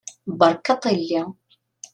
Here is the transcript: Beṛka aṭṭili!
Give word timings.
Beṛka 0.39 0.69
aṭṭili! 0.75 1.21